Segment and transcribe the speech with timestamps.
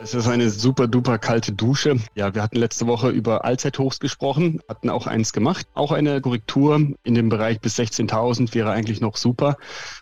[0.00, 1.98] es ist eine super duper kalte Dusche.
[2.14, 5.66] Ja, wir hatten letzte Woche über Allzeithochs gesprochen, hatten auch eins gemacht.
[5.74, 9.56] Auch eine Korrektur in dem Bereich bis 16.000 wäre eigentlich noch super.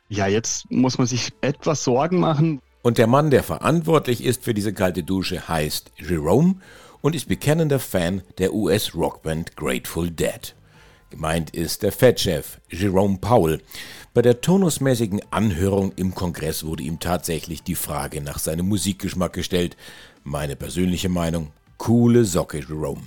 [0.08, 2.60] Ja, jetzt muss man sich etwas Sorgen machen.
[2.82, 6.56] Und der Mann, der verantwortlich ist für diese kalte Dusche, heißt Jerome
[7.00, 10.54] und ist bekennender Fan der US-Rockband Grateful Dead.
[11.12, 13.60] Gemeint ist der Fed-Chef Jerome Powell.
[14.14, 19.76] Bei der turnusmäßigen Anhörung im Kongress wurde ihm tatsächlich die Frage nach seinem Musikgeschmack gestellt.
[20.24, 23.02] Meine persönliche Meinung, coole Socke Jerome.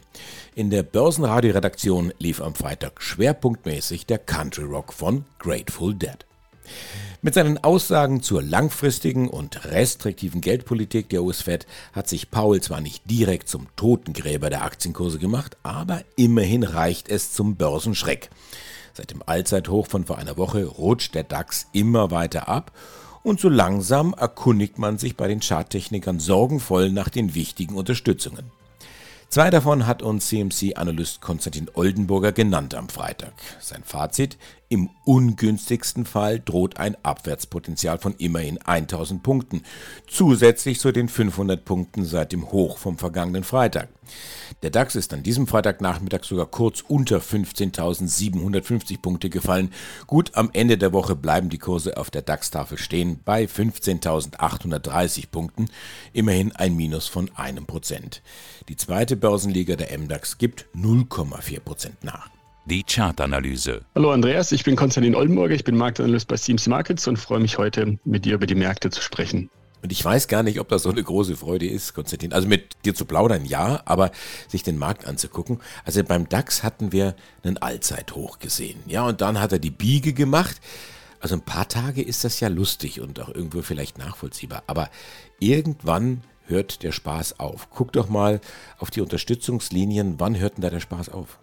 [0.54, 6.28] In der Börsenradio-Redaktion lief am Freitag schwerpunktmäßig der Country Rock von Grateful Dead.
[7.26, 13.10] Mit seinen Aussagen zur langfristigen und restriktiven Geldpolitik der US-Fed hat sich Paul zwar nicht
[13.10, 18.30] direkt zum Totengräber der Aktienkurse gemacht, aber immerhin reicht es zum Börsenschreck.
[18.94, 22.72] Seit dem Allzeithoch von vor einer Woche rutscht der DAX immer weiter ab
[23.24, 28.52] und so langsam erkundigt man sich bei den Charttechnikern sorgenvoll nach den wichtigen Unterstützungen.
[29.30, 33.34] Zwei davon hat uns CMC-Analyst Konstantin Oldenburger genannt am Freitag.
[33.60, 34.38] Sein Fazit,
[34.70, 39.64] im ungünstigsten Fall droht ein Abwärtspotenzial von immerhin 1000 Punkten,
[40.08, 43.90] zusätzlich zu den 500 Punkten seit dem Hoch vom vergangenen Freitag.
[44.62, 49.72] Der DAX ist an diesem Freitagnachmittag sogar kurz unter 15.750 Punkte gefallen.
[50.08, 55.70] Gut am Ende der Woche bleiben die Kurse auf der DAX-Tafel stehen bei 15.830 Punkten,
[56.14, 58.22] immerhin ein Minus von einem Prozent.
[58.70, 62.30] Die zweite Börsenliga der MDAX gibt 0,4 Prozent nach
[62.66, 63.86] die Chartanalyse.
[63.94, 67.58] Hallo Andreas, ich bin Konstantin Oldenburger, ich bin Marktanalyst bei CMC Markets und freue mich
[67.58, 69.50] heute mit dir über die Märkte zu sprechen.
[69.84, 72.34] Und ich weiß gar nicht, ob das so eine große Freude ist, Konstantin.
[72.34, 74.10] Also mit dir zu plaudern, ja, aber
[74.48, 75.60] sich den Markt anzugucken.
[75.84, 78.80] Also beim DAX hatten wir einen Allzeithoch gesehen.
[78.88, 80.60] Ja, und dann hat er die Biege gemacht.
[81.20, 84.64] Also ein paar Tage ist das ja lustig und auch irgendwo vielleicht nachvollziehbar.
[84.66, 84.90] Aber
[85.40, 87.70] irgendwann hört der Spaß auf.
[87.70, 88.42] Guck doch mal
[88.80, 90.16] auf die Unterstützungslinien.
[90.20, 91.38] Wann hört denn da der Spaß auf?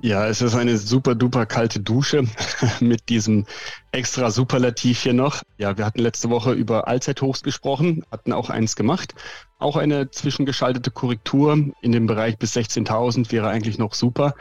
[0.00, 2.24] Ja, es ist eine super duper kalte Dusche
[2.80, 3.46] mit diesem
[3.92, 5.42] extra Superlativ hier noch.
[5.58, 9.14] Ja, wir hatten letzte Woche über Allzeithochs gesprochen, hatten auch eins gemacht.
[9.58, 14.34] Auch eine zwischengeschaltete Korrektur in dem Bereich bis 16.000 wäre eigentlich noch super.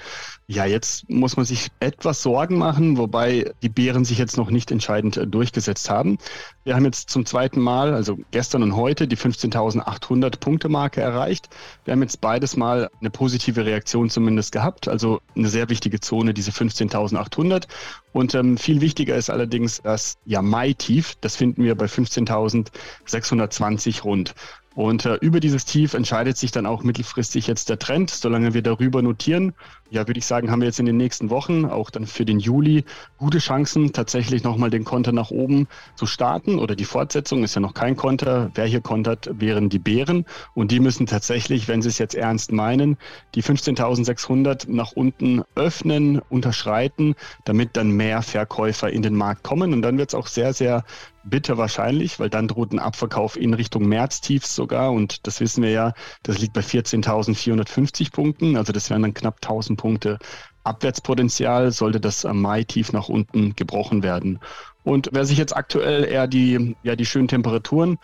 [0.47, 4.71] Ja, jetzt muss man sich etwas Sorgen machen, wobei die Bären sich jetzt noch nicht
[4.71, 6.17] entscheidend äh, durchgesetzt haben.
[6.63, 11.49] Wir haben jetzt zum zweiten Mal, also gestern und heute, die 15.800 Punkte Marke erreicht.
[11.85, 16.33] Wir haben jetzt beides Mal eine positive Reaktion zumindest gehabt, also eine sehr wichtige Zone,
[16.33, 17.67] diese 15.800.
[18.13, 21.15] Und ähm, viel wichtiger ist allerdings das ja, Mai-Tief.
[21.21, 24.33] Das finden wir bei 15.620 rund.
[24.73, 28.09] Und äh, über dieses Tief entscheidet sich dann auch mittelfristig jetzt der Trend.
[28.09, 29.53] Solange wir darüber notieren,
[29.91, 32.39] ja, würde ich sagen, haben wir jetzt in den nächsten Wochen, auch dann für den
[32.39, 32.85] Juli,
[33.17, 36.59] gute Chancen, tatsächlich nochmal den Konter nach oben zu starten.
[36.59, 38.51] Oder die Fortsetzung ist ja noch kein Konter.
[38.55, 40.25] Wer hier kontert, wären die Bären.
[40.53, 42.97] Und die müssen tatsächlich, wenn sie es jetzt ernst meinen,
[43.35, 49.73] die 15.600 nach unten öffnen, unterschreiten, damit dann mehr Verkäufer in den Markt kommen.
[49.73, 50.85] Und dann wird es auch sehr, sehr
[51.23, 54.91] bitter wahrscheinlich, weil dann droht ein Abverkauf in Richtung Märztiefs sogar.
[54.91, 55.93] Und das wissen wir ja,
[56.23, 58.55] das liegt bei 14.450 Punkten.
[58.55, 60.19] Also das wären dann knapp 1000 Punkte
[60.63, 64.39] Abwärtspotenzial, sollte das Mai-Tief nach unten gebrochen werden.
[64.83, 67.97] Und wer sich jetzt aktuell eher die, ja, die schönen Temperaturen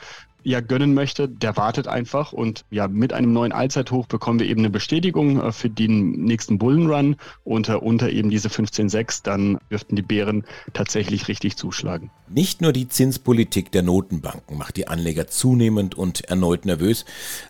[0.44, 4.62] ja gönnen möchte, der wartet einfach und ja, mit einem neuen Allzeithoch bekommen wir eben
[4.62, 10.02] eine Bestätigung äh, für den nächsten Bullenrun und unter eben diese 15,6, dann dürften die
[10.02, 12.12] Bären tatsächlich richtig zuschlagen.
[12.30, 17.06] Nicht nur die Zinspolitik der Notenbanken macht die Anleger zunehmend und erneut nervös,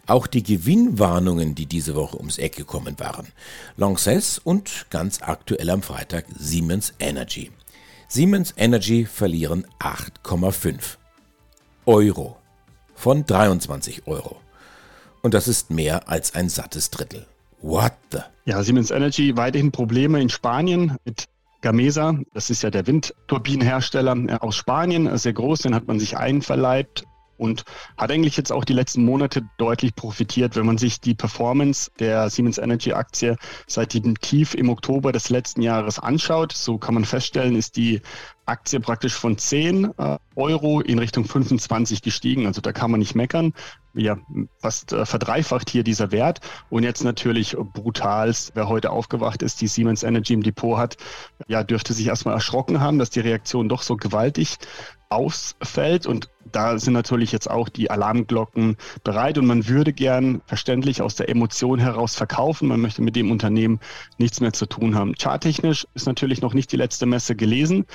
[0.08, 3.28] auch die Gewinnwarnungen, die diese Woche ums Eck gekommen waren.
[3.76, 7.52] Lanxess und ganz aktuell am Freitag Siemens Energy.
[8.08, 10.96] Siemens Energy verlieren 8,5
[11.86, 12.37] Euro
[12.98, 14.42] von 23 Euro.
[15.22, 17.26] Und das ist mehr als ein sattes Drittel.
[17.62, 18.20] What the?
[18.46, 21.26] Ja, Siemens Energy weiterhin Probleme in Spanien mit
[21.62, 22.20] Gamesa.
[22.34, 27.04] Das ist ja der Windturbinenhersteller äh, aus Spanien, sehr groß, den hat man sich einverleibt
[27.38, 27.66] und
[27.98, 32.30] hat eigentlich jetzt auch die letzten Monate deutlich profitiert, wenn man sich die Performance der
[32.30, 36.54] Siemens Energy Aktie seit dem Tief im Oktober des letzten Jahres anschaut.
[36.54, 38.02] So kann man feststellen, ist die
[38.48, 42.46] Aktie praktisch von 10 äh, Euro in Richtung 25 gestiegen.
[42.46, 43.54] Also da kann man nicht meckern.
[43.94, 44.18] Ja,
[44.60, 46.40] fast äh, verdreifacht hier dieser Wert.
[46.70, 50.98] Und jetzt natürlich brutal, wer heute aufgewacht ist, die Siemens Energy im Depot hat,
[51.48, 54.58] ja, dürfte sich erstmal erschrocken haben, dass die Reaktion doch so gewaltig
[55.10, 56.06] ausfällt.
[56.06, 61.16] Und da sind natürlich jetzt auch die Alarmglocken bereit und man würde gern verständlich aus
[61.16, 62.68] der Emotion heraus verkaufen.
[62.68, 63.80] Man möchte mit dem Unternehmen
[64.18, 65.16] nichts mehr zu tun haben.
[65.16, 67.86] Charttechnisch ist natürlich noch nicht die letzte Messe gelesen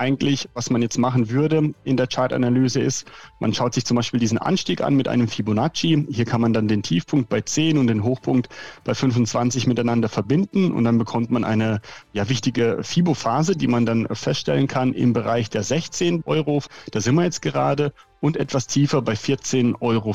[0.00, 3.06] eigentlich, was man jetzt machen würde in der Chartanalyse ist,
[3.38, 6.06] man schaut sich zum Beispiel diesen Anstieg an mit einem Fibonacci.
[6.10, 8.48] Hier kann man dann den Tiefpunkt bei 10 und den Hochpunkt
[8.82, 11.80] bei 25 miteinander verbinden und dann bekommt man eine
[12.14, 16.62] ja, wichtige Fibo-Phase, die man dann feststellen kann im Bereich der 16 Euro.
[16.90, 20.14] Da sind wir jetzt gerade und etwas tiefer bei 14,40 Euro.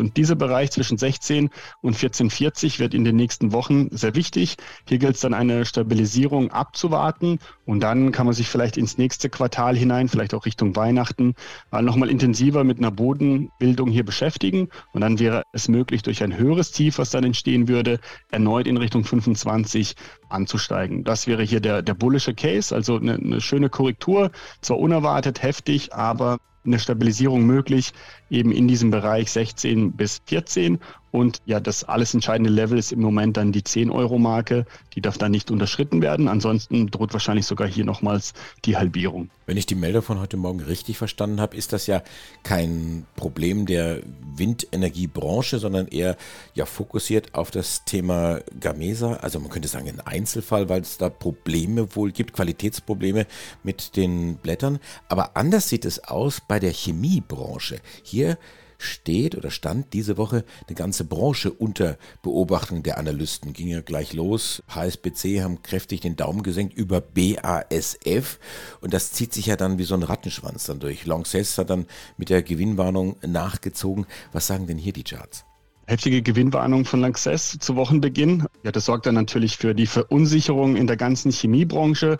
[0.00, 1.50] Und dieser Bereich zwischen 16
[1.80, 4.56] und 14,40 wird in den nächsten Wochen sehr wichtig.
[4.86, 9.28] Hier gilt es dann eine Stabilisierung abzuwarten und dann kann man sich vielleicht ins nächste
[9.30, 11.34] Quartal hinein, vielleicht auch Richtung Weihnachten,
[11.72, 14.68] nochmal intensiver mit einer Bodenbildung hier beschäftigen.
[14.92, 18.76] Und dann wäre es möglich, durch ein höheres Tief, was dann entstehen würde, erneut in
[18.76, 19.94] Richtung 25
[20.28, 21.04] anzusteigen.
[21.04, 24.30] Das wäre hier der, der bullische Case, also eine, eine schöne Korrektur,
[24.60, 27.92] zwar unerwartet, heftig, aber eine Stabilisierung möglich,
[28.30, 30.78] eben in diesem Bereich 16 bis 14.
[31.10, 34.66] Und ja, das alles entscheidende Level ist im Moment dann die 10-Euro-Marke.
[34.94, 36.28] Die darf dann nicht unterschritten werden.
[36.28, 38.34] Ansonsten droht wahrscheinlich sogar hier nochmals
[38.64, 39.30] die Halbierung.
[39.46, 42.02] Wenn ich die Meldung von heute Morgen richtig verstanden habe, ist das ja
[42.42, 44.00] kein Problem der
[44.36, 46.16] Windenergiebranche, sondern eher
[46.54, 49.14] ja fokussiert auf das Thema Gamesa.
[49.14, 53.26] Also man könnte sagen ein Einzelfall, weil es da Probleme wohl gibt, Qualitätsprobleme
[53.62, 54.78] mit den Blättern.
[55.08, 57.80] Aber anders sieht es aus bei der Chemiebranche.
[58.02, 58.36] Hier
[58.78, 63.52] steht oder stand diese Woche eine ganze Branche unter Beobachtung der Analysten.
[63.52, 64.62] Ging ja gleich los.
[64.68, 68.38] HSBC haben kräftig den Daumen gesenkt über BASF
[68.80, 71.04] und das zieht sich ja dann wie so ein Rattenschwanz dann durch.
[71.04, 71.86] Lanxess hat dann
[72.16, 74.06] mit der Gewinnwarnung nachgezogen.
[74.32, 75.44] Was sagen denn hier die Charts?
[75.88, 78.44] heftige Gewinnwarnung von Lanxess zu Wochenbeginn.
[78.62, 82.18] Ja, das sorgt dann natürlich für die Verunsicherung in der ganzen Chemiebranche.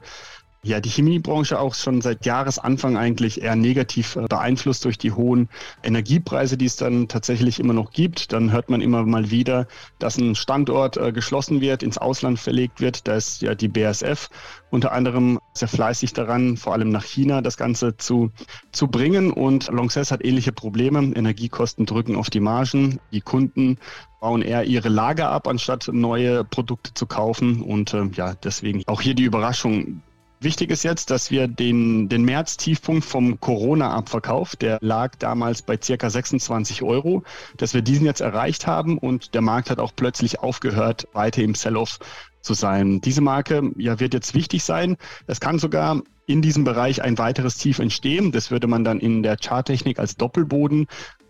[0.65, 5.49] Ja, die Chemiebranche auch schon seit Jahresanfang eigentlich eher negativ äh, beeinflusst durch die hohen
[5.85, 8.33] Energiepreise, die es dann tatsächlich immer noch gibt.
[8.33, 9.69] Dann hört man immer mal wieder,
[10.01, 13.07] dass ein Standort äh, geschlossen wird, ins Ausland verlegt wird.
[13.07, 14.31] Da ist ja die BASF
[14.71, 18.33] unter anderem sehr fleißig daran, vor allem nach China das Ganze zu,
[18.73, 19.31] zu bringen.
[19.31, 20.99] Und Lanxess hat ähnliche Probleme.
[20.99, 22.99] Energiekosten drücken auf die Margen.
[23.13, 23.79] Die Kunden
[24.21, 27.63] bauen eher ihre Lager ab, anstatt neue Produkte zu kaufen.
[27.63, 30.03] Und äh, ja, deswegen auch hier die Überraschung
[30.40, 36.11] Wichtig ist jetzt, dass wir den, den März-Tiefpunkt vom Corona-Abverkauf, der lag damals bei circa
[36.11, 37.25] 26 Euro,
[37.56, 41.56] dass wir diesen jetzt erreicht haben und der Markt hat auch plötzlich aufgehört, weiter im
[41.56, 41.99] Sell-Off
[42.40, 43.00] zu sein.
[43.00, 44.96] Diese Marke ja, wird jetzt wichtig sein.
[45.26, 48.31] Es kann sogar in diesem Bereich ein weiteres Tief entstehen.
[48.31, 50.87] Das würde man dann in der Charttechnik als Doppelboden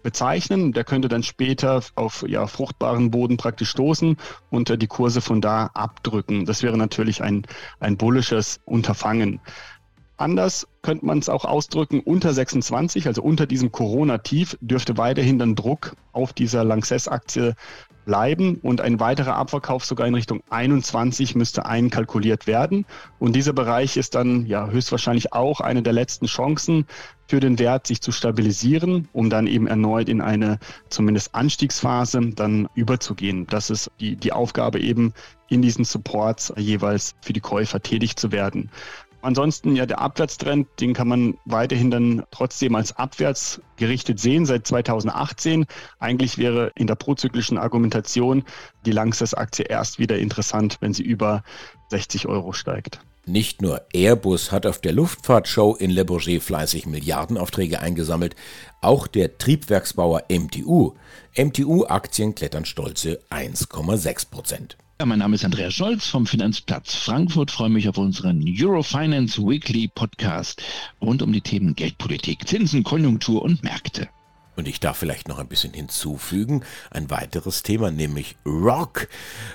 [0.08, 0.72] bezeichnen.
[0.72, 4.16] Der könnte dann später auf ja, fruchtbaren Boden praktisch stoßen
[4.48, 6.46] und äh, die Kurse von da abdrücken.
[6.46, 7.46] Das wäre natürlich ein,
[7.78, 9.40] ein bullisches Unterfangen.
[10.18, 15.54] Anders könnte man es auch ausdrücken, unter 26, also unter diesem Corona-Tief, dürfte weiterhin dann
[15.54, 17.54] Druck auf dieser Lanxess-Aktie
[18.04, 22.86] bleiben und ein weiterer Abverkauf sogar in Richtung 21 müsste einkalkuliert werden.
[23.18, 26.86] Und dieser Bereich ist dann ja höchstwahrscheinlich auch eine der letzten Chancen
[27.28, 32.68] für den Wert, sich zu stabilisieren, um dann eben erneut in eine zumindest Anstiegsphase dann
[32.74, 33.46] überzugehen.
[33.46, 35.12] Das ist die, die Aufgabe eben
[35.48, 38.70] in diesen Supports jeweils für die Käufer tätig zu werden.
[39.20, 44.66] Ansonsten ja der Abwärtstrend, den kann man weiterhin dann trotzdem als abwärts gerichtet sehen seit
[44.66, 45.66] 2018.
[45.98, 48.44] Eigentlich wäre in der prozyklischen Argumentation
[48.86, 51.42] die Langsess-Aktie erst wieder interessant, wenn sie über
[51.90, 53.00] 60 Euro steigt.
[53.26, 58.34] Nicht nur Airbus hat auf der Luftfahrtshow in Le Bourget fleißig Milliardenaufträge eingesammelt,
[58.80, 60.94] auch der Triebwerksbauer MTU.
[61.36, 64.78] MTU-Aktien klettern stolze 1,6 Prozent.
[65.00, 67.52] Ja, mein Name ist Andreas Scholz vom Finanzplatz Frankfurt.
[67.52, 70.60] Freue mich auf unseren Eurofinance Weekly Podcast
[71.00, 74.08] rund um die Themen Geldpolitik, Zinsen, Konjunktur und Märkte.
[74.58, 79.06] Und ich darf vielleicht noch ein bisschen hinzufügen, ein weiteres Thema, nämlich Rock.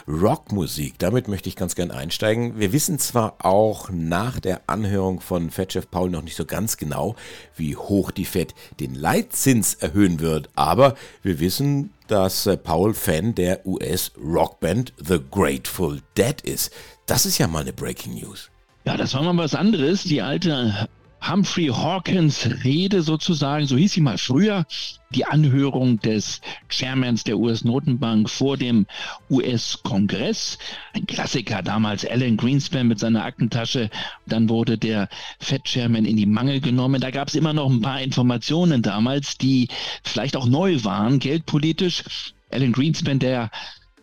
[0.07, 0.97] Rockmusik.
[0.97, 2.57] Damit möchte ich ganz gern einsteigen.
[2.57, 7.17] Wir wissen zwar auch nach der Anhörung von Fed-Chef Paul noch nicht so ganz genau,
[7.57, 13.35] wie hoch die Fed den Leitzins erhöhen wird, aber wir wissen, dass äh, Paul Fan
[13.35, 16.71] der US-Rockband The Grateful Dead ist.
[17.07, 18.49] Das ist ja mal eine Breaking News.
[18.85, 20.03] Ja, das war mal was anderes.
[20.03, 20.87] Die alte
[21.29, 24.65] Humphrey Hawkins Rede sozusagen, so hieß sie mal früher,
[25.11, 28.85] die Anhörung des Chairmans der US-Notenbank vor dem
[29.29, 30.57] US-Kongress.
[30.93, 33.89] Ein Klassiker damals, Alan Greenspan mit seiner Aktentasche.
[34.25, 35.07] Dann wurde der
[35.39, 36.99] Fed-Chairman in die Mangel genommen.
[36.99, 39.69] Da gab es immer noch ein paar Informationen damals, die
[40.03, 42.03] vielleicht auch neu waren, geldpolitisch.
[42.51, 43.49] Alan Greenspan, der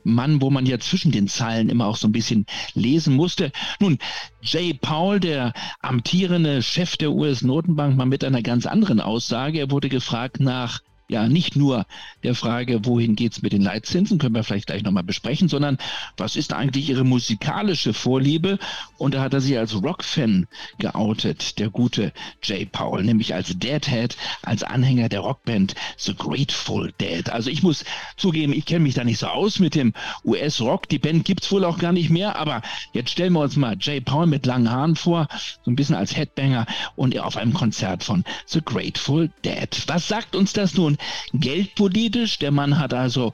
[0.04, 3.52] Mann, wo man ja zwischen den Zeilen immer auch so ein bisschen lesen musste.
[3.78, 3.99] Nun,
[4.42, 9.59] Jay Powell, der amtierende Chef der US-Notenbank, mal mit einer ganz anderen Aussage.
[9.59, 10.80] Er wurde gefragt nach
[11.11, 11.87] ja nicht nur
[12.23, 15.79] der Frage, wohin geht's mit den Leitzinsen, können wir vielleicht gleich nochmal besprechen, sondern
[16.17, 18.59] was ist eigentlich Ihre musikalische Vorliebe?
[18.99, 20.47] Und da hat er sich als Rockfan
[20.79, 22.12] geoutet, der gute
[22.43, 27.29] Jay Powell, nämlich als Deadhead, als Anhänger der Rockband The Grateful Dead.
[27.31, 27.85] Also ich muss
[28.17, 29.93] zugeben, ich kenne mich da nicht so aus mit dem
[30.25, 30.88] US-Rock.
[30.88, 32.62] Die Band gibt's wohl auch gar nicht mehr, aber
[32.93, 35.29] jetzt stellen wir uns mal Jay Powell mit langen Haaren vor,
[35.64, 39.69] so ein bisschen als Headbanger und auf einem Konzert von The Grateful Dead.
[39.87, 40.99] Was sagt uns das nun
[41.33, 42.38] geldpolitisch.
[42.38, 43.33] Der Mann hat also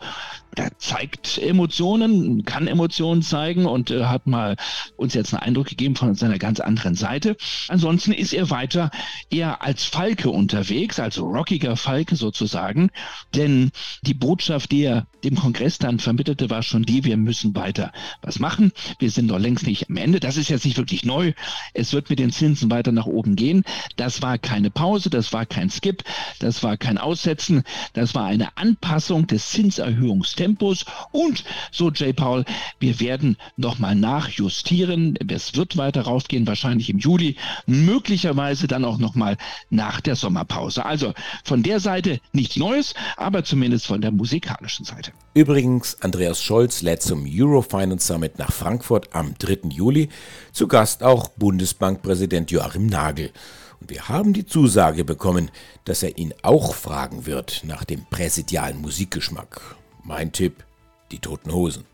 [0.56, 4.56] er zeigt Emotionen, kann Emotionen zeigen und äh, hat mal
[4.96, 7.37] uns jetzt einen Eindruck gegeben von seiner ganz anderen Seite.
[7.68, 8.90] Ansonsten ist er weiter
[9.30, 12.90] eher als Falke unterwegs, also rockiger Falke sozusagen,
[13.35, 13.70] denn
[14.00, 17.92] die Botschaft, die er dem Kongress dann vermittelte, war schon die, wir müssen weiter
[18.23, 18.73] was machen.
[18.99, 20.20] Wir sind noch längst nicht am Ende.
[20.20, 21.35] Das ist jetzt nicht wirklich neu.
[21.75, 23.64] Es wird mit den Zinsen weiter nach oben gehen.
[23.96, 26.02] Das war keine Pause, das war kein Skip,
[26.38, 27.55] das war kein Aussetzen,
[27.92, 32.44] das war eine Anpassung des Zinserhöhungstempos Tempos und so Jay Paul,
[32.78, 35.18] wir werden nochmal nachjustieren.
[35.28, 37.36] Es wird weiter rausgehen, wahrscheinlich im Juli,
[37.66, 39.36] möglicherweise dann auch nochmal
[39.70, 40.84] nach der Sommerpause.
[40.84, 45.12] Also von der Seite nichts Neues, aber zumindest von der musikalischen Seite.
[45.34, 49.70] Übrigens, Andreas Scholz lädt zum Eurofinance Summit nach Frankfurt am 3.
[49.70, 50.08] Juli.
[50.52, 53.32] Zu Gast auch Bundesbankpräsident Joachim Nagel.
[53.80, 55.50] Und wir haben die Zusage bekommen,
[55.85, 59.76] dass er ihn auch fragen wird nach dem präsidialen Musikgeschmack.
[60.02, 60.64] Mein Tipp,
[61.11, 61.85] die toten Hosen.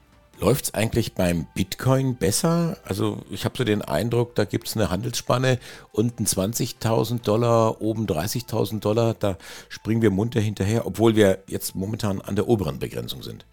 [0.42, 2.76] Läuft es eigentlich beim Bitcoin besser?
[2.84, 5.60] Also ich habe so den Eindruck, da gibt es eine Handelsspanne,
[5.92, 9.14] unten 20.000 Dollar, oben 30.000 Dollar.
[9.14, 9.36] Da
[9.68, 13.46] springen wir munter hinterher, obwohl wir jetzt momentan an der oberen Begrenzung sind.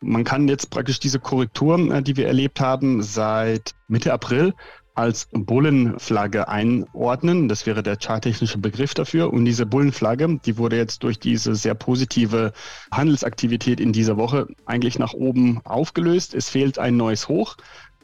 [0.00, 4.54] Man kann jetzt praktisch diese Korrektur, äh, die wir erlebt haben, seit Mitte April
[4.98, 7.48] als Bullenflagge einordnen.
[7.48, 9.32] Das wäre der charttechnische Begriff dafür.
[9.32, 12.52] Und diese Bullenflagge, die wurde jetzt durch diese sehr positive
[12.90, 16.34] Handelsaktivität in dieser Woche eigentlich nach oben aufgelöst.
[16.34, 17.56] Es fehlt ein neues Hoch.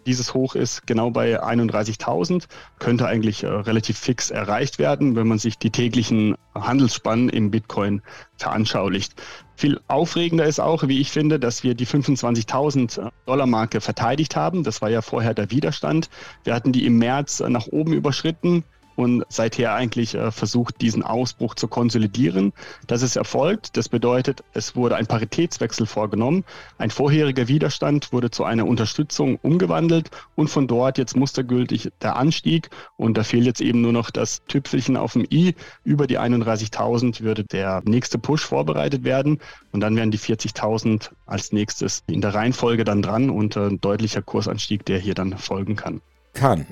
[0.06, 2.44] Dieses Hoch ist genau bei 31.000,
[2.78, 8.02] könnte eigentlich äh, relativ fix erreicht werden, wenn man sich die täglichen Handelsspannen im Bitcoin
[8.37, 9.14] veranschaulicht.
[9.56, 14.64] Viel aufregender ist auch, wie ich finde, dass wir die 25.000 Dollar Marke verteidigt haben.
[14.64, 16.11] Das war ja vorher der Widerstand.
[16.42, 18.64] Wir hatten die im März nach oben überschritten
[18.97, 22.53] und seither eigentlich äh, versucht, diesen Ausbruch zu konsolidieren.
[22.87, 23.77] Das ist erfolgt.
[23.77, 26.45] Das bedeutet, es wurde ein Paritätswechsel vorgenommen.
[26.79, 32.71] Ein vorheriger Widerstand wurde zu einer Unterstützung umgewandelt und von dort jetzt mustergültig der Anstieg.
[32.97, 35.55] Und da fehlt jetzt eben nur noch das Tüpfelchen auf dem i.
[35.85, 39.41] Über die 31.000 würde der nächste Push vorbereitet werden
[39.73, 44.23] und dann wären die 40.000 als nächstes in der Reihenfolge dann dran und ein deutlicher
[44.23, 46.01] Kursanstieg, der hier dann folgen kann.
[46.33, 46.67] Kann.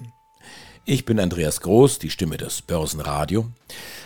[0.84, 3.46] Ich bin Andreas Groß, die Stimme des Börsenradio.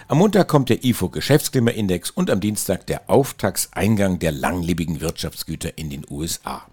[0.08, 5.88] Am Montag kommt der IFO Geschäftsklimaindex und am Dienstag der Auftragseingang der langlebigen Wirtschaftsgüter in
[5.88, 6.66] den USA.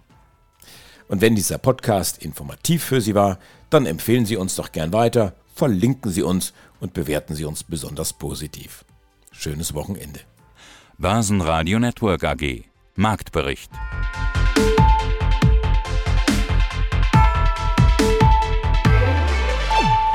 [1.07, 5.35] Und wenn dieser Podcast informativ für Sie war, dann empfehlen Sie uns doch gern weiter,
[5.55, 8.83] verlinken Sie uns und bewerten Sie uns besonders positiv.
[9.31, 10.19] Schönes Wochenende.
[10.97, 13.71] Börsenradio Network AG Marktbericht